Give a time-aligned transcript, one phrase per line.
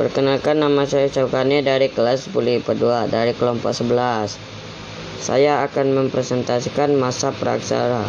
[0.00, 2.72] Perkenalkan nama saya Caukani dari kelas 10 IPA
[3.04, 4.32] 2 dari kelompok 11.
[5.20, 8.08] Saya akan mempresentasikan masa praaksara.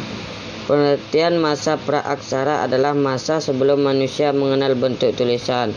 [0.72, 5.76] Pengertian masa praaksara adalah masa sebelum manusia mengenal bentuk tulisan.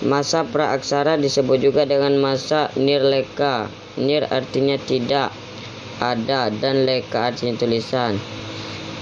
[0.00, 3.68] Masa praaksara disebut juga dengan masa nirleka.
[4.00, 5.36] Nir artinya tidak,
[6.00, 8.16] ada, dan leka artinya tulisan.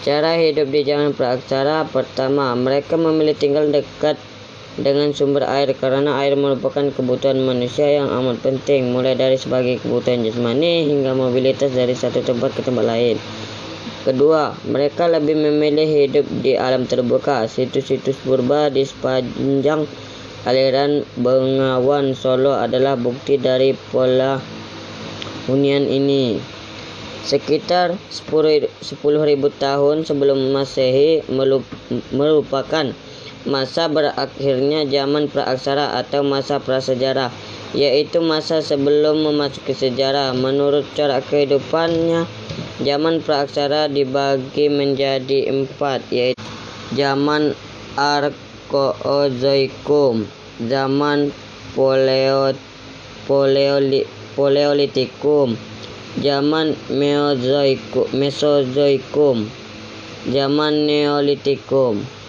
[0.02, 4.18] Cara hidup di zaman praaksara pertama, mereka memilih tinggal dekat
[4.78, 10.22] dengan sumber air karena air merupakan kebutuhan manusia yang amat penting mulai dari sebagai kebutuhan
[10.22, 13.18] jasmani hingga mobilitas dari satu tempat ke tempat lain.
[14.00, 17.44] Kedua, mereka lebih memilih hidup di alam terbuka.
[17.44, 19.84] Situs-situs purba di sepanjang
[20.48, 24.40] aliran Bengawan Solo adalah bukti dari pola
[25.44, 26.40] hunian ini.
[27.20, 29.04] Sekitar 10.000
[29.60, 31.20] tahun sebelum Masehi
[32.16, 32.88] merupakan
[33.48, 37.32] masa berakhirnya zaman praaksara atau masa prasejarah,
[37.72, 40.36] yaitu masa sebelum memasuki sejarah.
[40.36, 42.28] Menurut cara kehidupannya,
[42.84, 46.40] zaman praaksara dibagi menjadi empat, yaitu
[46.92, 47.56] zaman
[47.96, 48.80] Arkozoikum,
[50.68, 51.32] zaman
[51.72, 52.52] Poleo,
[53.24, 54.04] Poleoli,
[54.36, 55.56] Poleolitikum,
[56.20, 56.76] zaman
[58.12, 59.48] Mesozoikum,
[60.28, 62.19] zaman Neolitikum.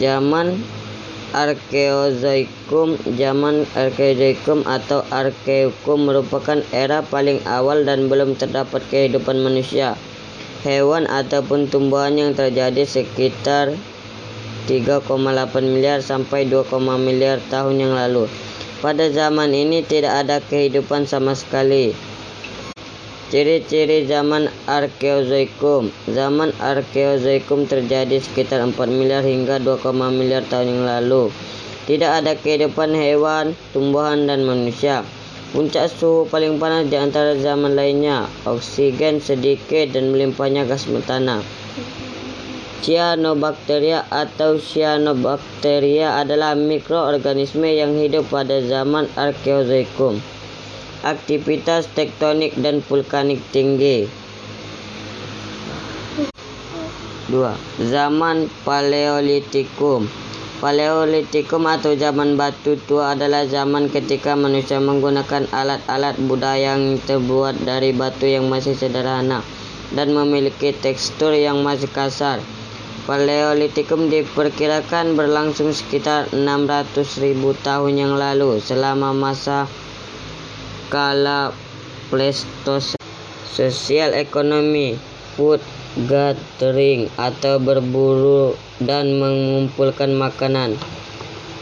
[0.00, 0.56] Zaman
[1.32, 9.96] Arkeozoikum Zaman Arkeozoikum atau Arkeukum merupakan era paling awal dan belum terdapat kehidupan manusia,
[10.64, 13.72] hewan ataupun tumbuhan yang terjadi sekitar
[14.68, 15.08] 3,8
[15.64, 16.68] miliar sampai 2,
[17.00, 18.28] miliar tahun yang lalu.
[18.84, 22.11] Pada zaman ini tidak ada kehidupan sama sekali.
[23.32, 29.80] Ciri-ciri zaman Arkeozoikum Zaman Arkeozoikum terjadi sekitar 4 miliar hingga 2,
[30.12, 31.32] miliar tahun yang lalu.
[31.88, 35.00] Tidak ada kehidupan hewan, tumbuhan, dan manusia.
[35.56, 38.28] Puncak suhu paling panas di antara zaman lainnya.
[38.44, 41.40] Oksigen sedikit dan melimpahnya gas metana.
[42.84, 50.20] Cyanobacteria atau cyanobacteria adalah mikroorganisme yang hidup pada zaman Arkeozoikum
[51.02, 54.06] aktivitas tektonik dan vulkanik tinggi.
[57.30, 57.38] 2.
[57.88, 60.10] Zaman Paleolitikum
[60.62, 67.90] Paleolitikum atau zaman batu tua adalah zaman ketika manusia menggunakan alat-alat budaya yang terbuat dari
[67.90, 69.42] batu yang masih sederhana
[69.90, 72.38] dan memiliki tekstur yang masih kasar.
[73.10, 77.34] Paleolitikum diperkirakan berlangsung sekitar 600.000
[77.66, 79.66] tahun yang lalu selama masa
[80.92, 81.56] skala
[82.12, 83.00] Pleistosen.
[83.48, 84.92] Sosial ekonomi,
[85.32, 85.64] food
[86.04, 88.52] gathering atau berburu
[88.84, 90.76] dan mengumpulkan makanan.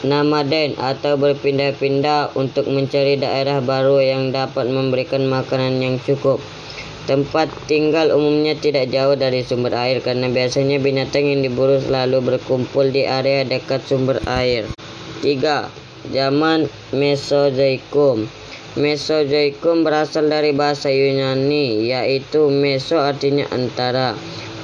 [0.03, 6.43] Namaden atau berpindah-pindah untuk mencari daerah baru yang dapat memberikan makanan yang cukup.
[7.07, 12.91] Tempat tinggal umumnya tidak jauh dari sumber air karena biasanya binatang yang diburu selalu berkumpul
[12.91, 14.67] di area dekat sumber air.
[15.23, 15.71] 3.
[16.11, 18.27] Zaman Mesozoikum
[18.79, 24.15] Mesozoikum berasal dari bahasa Yunani yaitu meso artinya antara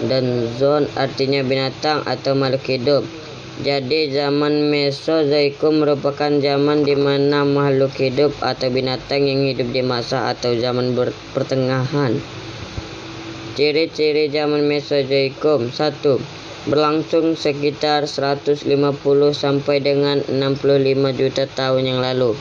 [0.06, 3.03] dan zon artinya binatang atau makhluk hidup.
[3.66, 10.31] Jadi zaman Mesozoikum merupakan zaman di mana makhluk hidup atau binatang yang hidup di masa
[10.31, 10.95] atau zaman
[11.34, 12.15] pertengahan.
[13.59, 16.71] Ciri-ciri zaman Mesozoikum 1.
[16.71, 18.71] Berlangsung sekitar 150
[19.34, 22.39] sampai dengan 65 juta tahun yang lalu.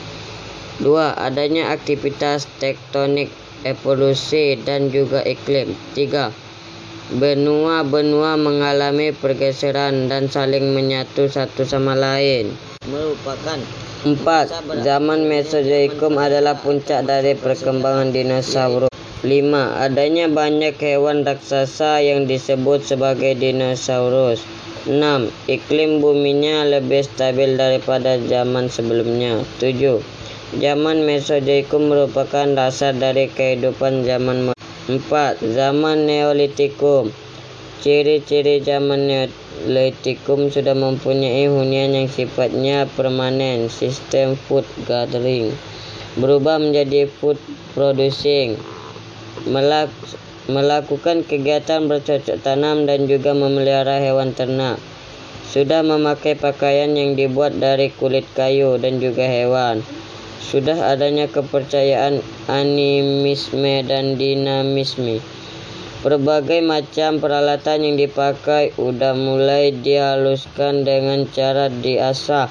[0.76, 3.32] Dua, adanya aktivitas tektonik,
[3.64, 5.72] evolusi, dan juga iklim.
[5.96, 6.28] Tiga,
[7.16, 12.52] benua-benua mengalami pergeseran dan saling menyatu satu sama lain.
[12.92, 13.56] Merupakan
[14.06, 14.52] Empat,
[14.86, 18.92] zaman Mesozoikum adalah puncak dari perkembangan dinosaurus.
[19.26, 24.44] Lima, adanya banyak hewan raksasa yang disebut sebagai dinosaurus.
[24.86, 25.32] 6.
[25.50, 29.42] Iklim buminya lebih stabil daripada zaman sebelumnya.
[29.58, 30.15] 7.
[30.54, 34.54] Zaman Mesozoikum merupakan dasar dari kehidupan zaman
[34.86, 35.42] 4.
[35.42, 37.10] Zaman Neolitikum
[37.82, 45.50] Ciri-ciri zaman Neolitikum sudah mempunyai hunian yang sifatnya permanen, sistem food gathering,
[46.14, 47.42] berubah menjadi food
[47.74, 48.54] producing,
[49.50, 49.90] melak
[50.46, 54.78] melakukan kegiatan bercocok tanam dan juga memelihara hewan ternak.
[55.50, 59.82] Sudah memakai pakaian yang dibuat dari kulit kayu dan juga hewan
[60.46, 65.18] sudah adanya kepercayaan animisme dan dinamisme.
[66.06, 72.46] Berbagai macam peralatan yang dipakai udah mulai dihaluskan dengan cara diasah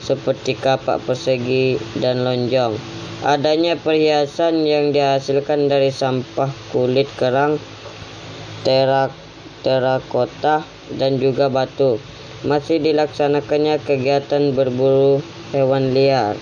[0.00, 2.80] seperti kapak persegi dan lonjong.
[3.24, 7.60] Adanya perhiasan yang dihasilkan dari sampah kulit kerang,
[8.64, 9.12] terak,
[9.60, 10.64] terakota,
[10.96, 12.00] dan juga batu.
[12.44, 16.36] Masih dilaksanakannya kegiatan berburu hewan liar.